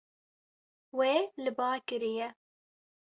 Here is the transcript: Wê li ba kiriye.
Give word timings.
Wê 0.97 1.11
li 1.43 1.51
ba 1.57 1.69
kiriye. 1.87 2.27